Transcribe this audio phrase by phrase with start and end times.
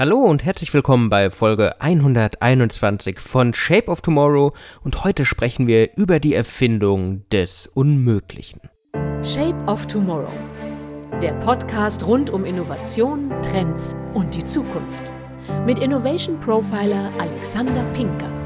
[0.00, 5.94] Hallo und herzlich willkommen bei Folge 121 von Shape of Tomorrow und heute sprechen wir
[5.94, 8.62] über die Erfindung des Unmöglichen.
[9.22, 10.32] Shape of Tomorrow.
[11.20, 15.12] Der Podcast rund um Innovation, Trends und die Zukunft.
[15.66, 18.39] Mit Innovation Profiler Alexander Pinker.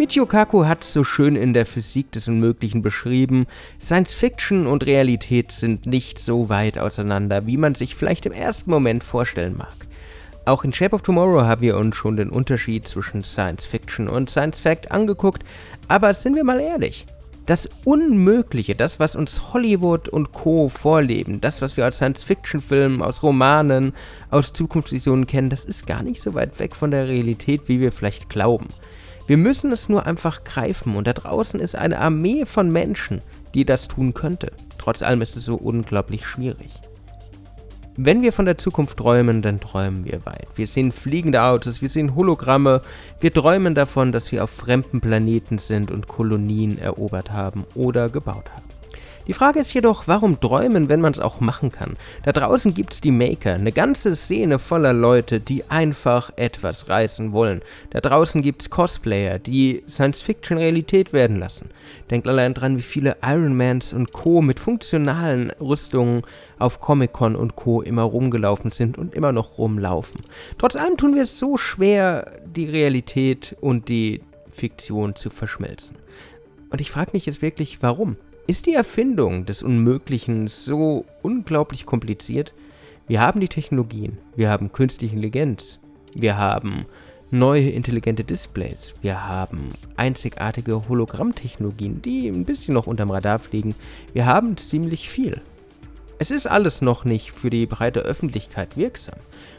[0.00, 3.46] Michio Kaku hat so schön in der Physik des Unmöglichen beschrieben,
[3.78, 8.70] Science Fiction und Realität sind nicht so weit auseinander, wie man sich vielleicht im ersten
[8.70, 9.74] Moment vorstellen mag.
[10.46, 14.30] Auch in Shape of Tomorrow haben wir uns schon den Unterschied zwischen Science Fiction und
[14.30, 15.42] Science Fact angeguckt,
[15.86, 17.04] aber sind wir mal ehrlich,
[17.44, 20.70] das Unmögliche, das, was uns Hollywood und Co.
[20.70, 23.92] vorleben, das, was wir als Science-Fiction-Filmen, aus Romanen,
[24.30, 27.92] aus Zukunftsvisionen kennen, das ist gar nicht so weit weg von der Realität, wie wir
[27.92, 28.68] vielleicht glauben.
[29.30, 33.20] Wir müssen es nur einfach greifen und da draußen ist eine Armee von Menschen,
[33.54, 34.50] die das tun könnte.
[34.76, 36.72] Trotz allem ist es so unglaublich schwierig.
[37.96, 40.48] Wenn wir von der Zukunft träumen, dann träumen wir weit.
[40.56, 42.80] Wir sehen fliegende Autos, wir sehen Hologramme,
[43.20, 48.50] wir träumen davon, dass wir auf fremden Planeten sind und Kolonien erobert haben oder gebaut
[48.50, 48.69] haben.
[49.26, 51.96] Die Frage ist jedoch, warum träumen, wenn man es auch machen kann?
[52.24, 57.32] Da draußen gibt es die Maker, eine ganze Szene voller Leute, die einfach etwas reißen
[57.32, 57.60] wollen.
[57.90, 61.68] Da draußen gibt es Cosplayer, die Science-Fiction Realität werden lassen.
[62.10, 64.40] Denkt allein dran, wie viele Ironmans und Co.
[64.40, 66.22] mit funktionalen Rüstungen
[66.58, 67.82] auf Comic-Con und Co.
[67.82, 70.22] immer rumgelaufen sind und immer noch rumlaufen.
[70.56, 75.96] Trotz allem tun wir es so schwer, die Realität und die Fiktion zu verschmelzen.
[76.70, 78.16] Und ich frage mich jetzt wirklich, warum?
[78.50, 82.52] Ist die Erfindung des Unmöglichen so unglaublich kompliziert?
[83.06, 85.78] Wir haben die Technologien, wir haben künstliche Intelligenz,
[86.14, 86.84] wir haben
[87.30, 93.76] neue intelligente Displays, wir haben einzigartige Hologrammtechnologien, die ein bisschen noch unterm Radar fliegen.
[94.14, 95.40] Wir haben ziemlich viel.
[96.22, 99.18] Es ist alles noch nicht für die breite Öffentlichkeit wirksam.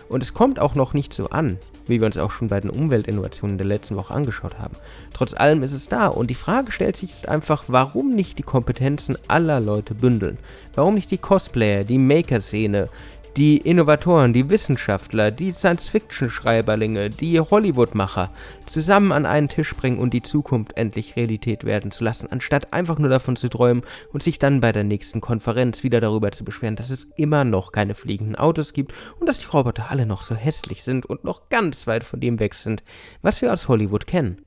[0.10, 2.70] Und es kommt auch noch nicht so an, wie wir uns auch schon bei den
[2.70, 4.76] Umweltinnovationen der letzten Woche angeschaut haben.
[5.12, 8.44] Trotz allem ist es da und die Frage stellt sich jetzt einfach, warum nicht die
[8.44, 10.38] Kompetenzen aller Leute bündeln?
[10.76, 12.90] Warum nicht die Cosplayer, die Maker-Szene,
[13.38, 18.30] die Innovatoren, die Wissenschaftler, die Science-Fiction-Schreiberlinge, die Hollywood-Macher
[18.66, 23.00] zusammen an einen Tisch bringen und die Zukunft endlich Realität werden zu lassen, anstatt einfach
[23.00, 26.76] nur davon zu träumen und sich dann bei der nächsten Konferenz wieder darüber zu beschweren,
[26.76, 30.36] dass es immer noch keine fliegenden Autos gibt und dass die Roboter alle noch so
[30.36, 32.84] hässlich sind und noch ganz weit von dem weg sind,
[33.22, 34.42] was wir aus Hollywood kennen.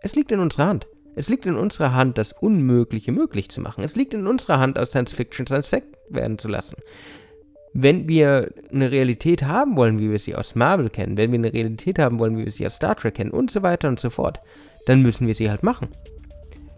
[0.00, 0.86] Es liegt in unserer Hand.
[1.16, 3.82] Es liegt in unserer Hand, das Unmögliche möglich zu machen.
[3.82, 6.76] Es liegt in unserer Hand, aus Science Fiction Science Fact werden zu lassen
[7.72, 11.52] wenn wir eine Realität haben wollen, wie wir sie aus Marvel kennen, wenn wir eine
[11.52, 14.10] Realität haben wollen, wie wir sie aus Star Trek kennen und so weiter und so
[14.10, 14.40] fort,
[14.86, 15.88] dann müssen wir sie halt machen.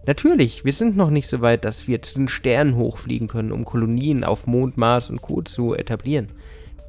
[0.05, 3.63] Natürlich, wir sind noch nicht so weit, dass wir zu den Sternen hochfliegen können, um
[3.65, 5.41] Kolonien auf Mond, Mars und Co.
[5.41, 6.27] zu etablieren.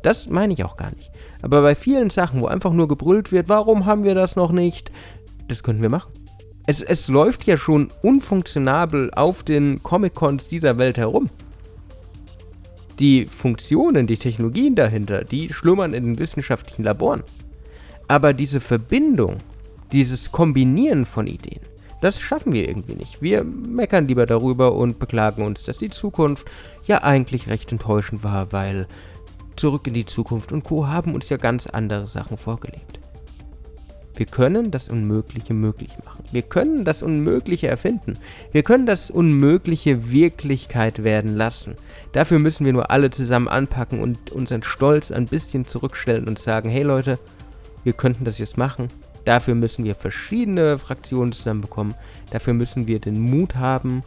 [0.02, 1.10] Das meine ich auch gar nicht.
[1.42, 4.90] Aber bei vielen Sachen, wo einfach nur gebrüllt wird, warum haben wir das noch nicht,
[5.48, 6.12] das können wir machen.
[6.66, 11.28] Es, es läuft ja schon unfunktionabel auf den Comic-Cons dieser Welt herum.
[13.00, 17.24] Die Funktionen, die Technologien dahinter, die schlummern in den wissenschaftlichen Laboren.
[18.06, 19.38] Aber diese Verbindung,
[19.90, 21.60] dieses Kombinieren von Ideen,
[22.00, 23.20] das schaffen wir irgendwie nicht.
[23.20, 26.46] Wir meckern lieber darüber und beklagen uns, dass die Zukunft
[26.86, 28.86] ja eigentlich recht enttäuschend war, weil
[29.60, 30.86] Zurück in die Zukunft und Co.
[30.86, 32.98] haben uns ja ganz andere Sachen vorgelegt.
[34.14, 36.24] Wir können das Unmögliche möglich machen.
[36.32, 38.18] Wir können das Unmögliche erfinden.
[38.52, 41.74] Wir können das Unmögliche Wirklichkeit werden lassen.
[42.12, 46.68] Dafür müssen wir nur alle zusammen anpacken und unseren Stolz ein bisschen zurückstellen und sagen,
[46.68, 47.18] hey Leute,
[47.84, 48.88] wir könnten das jetzt machen.
[49.24, 51.94] Dafür müssen wir verschiedene Fraktionen zusammenbekommen.
[52.30, 54.02] Dafür müssen wir den Mut haben,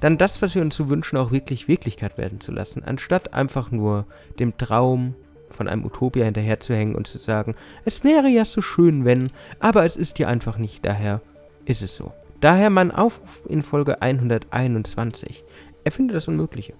[0.00, 3.70] dann das, was wir uns so wünschen, auch wirklich Wirklichkeit werden zu lassen, anstatt einfach
[3.70, 4.06] nur
[4.38, 5.14] dem Traum
[5.48, 9.96] von einem Utopia hinterherzuhängen und zu sagen, es wäre ja so schön, wenn, aber es
[9.96, 11.22] ist ja einfach nicht, daher
[11.64, 12.12] ist es so.
[12.40, 15.44] Daher mein Aufruf in Folge 121.
[15.84, 16.74] Erfinde das Unmögliche.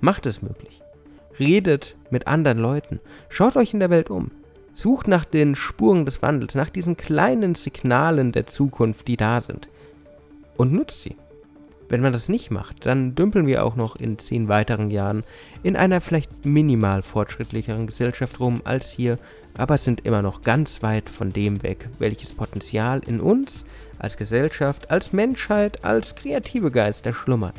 [0.00, 0.82] Macht es möglich.
[1.38, 3.00] Redet mit anderen Leuten.
[3.28, 4.30] Schaut euch in der Welt um.
[4.74, 9.68] Sucht nach den Spuren des Wandels, nach diesen kleinen Signalen der Zukunft, die da sind.
[10.56, 11.16] Und nutzt sie.
[11.88, 15.22] Wenn man das nicht macht, dann dümpeln wir auch noch in zehn weiteren Jahren
[15.62, 19.18] in einer vielleicht minimal fortschrittlicheren Gesellschaft rum als hier,
[19.56, 23.64] aber sind immer noch ganz weit von dem weg, welches Potenzial in uns
[23.98, 27.54] als Gesellschaft, als Menschheit, als kreative Geister schlummert.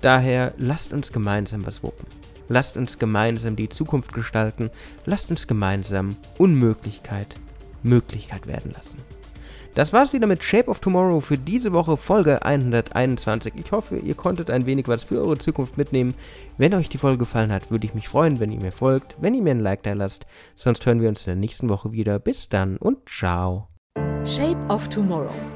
[0.00, 2.06] Daher lasst uns gemeinsam was wuppen.
[2.48, 4.70] Lasst uns gemeinsam die Zukunft gestalten.
[5.04, 7.34] Lasst uns gemeinsam Unmöglichkeit
[7.86, 8.98] Möglichkeit werden lassen.
[9.74, 13.52] Das war's wieder mit Shape of Tomorrow für diese Woche, Folge 121.
[13.56, 16.14] Ich hoffe, ihr konntet ein wenig was für eure Zukunft mitnehmen.
[16.56, 19.34] Wenn euch die Folge gefallen hat, würde ich mich freuen, wenn ihr mir folgt, wenn
[19.34, 20.26] ihr mir ein Like da lasst.
[20.54, 22.18] Sonst hören wir uns in der nächsten Woche wieder.
[22.18, 23.68] Bis dann und ciao.
[24.24, 25.55] Shape of Tomorrow.